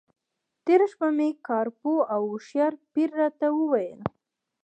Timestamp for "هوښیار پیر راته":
2.31-3.47